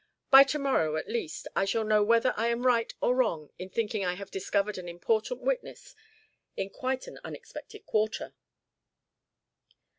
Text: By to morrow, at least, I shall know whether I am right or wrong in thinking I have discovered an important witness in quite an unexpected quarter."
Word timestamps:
By 0.31 0.43
to 0.45 0.57
morrow, 0.57 0.95
at 0.95 1.07
least, 1.07 1.47
I 1.55 1.63
shall 1.63 1.83
know 1.83 2.01
whether 2.01 2.33
I 2.35 2.47
am 2.47 2.65
right 2.65 2.91
or 3.01 3.13
wrong 3.15 3.51
in 3.59 3.69
thinking 3.69 4.03
I 4.03 4.15
have 4.15 4.31
discovered 4.31 4.79
an 4.79 4.89
important 4.89 5.41
witness 5.41 5.93
in 6.57 6.71
quite 6.71 7.05
an 7.05 7.19
unexpected 7.23 7.85
quarter." 7.85 8.33